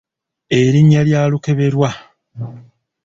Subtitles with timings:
[0.59, 1.89] Erinnya lya Lukeberwa.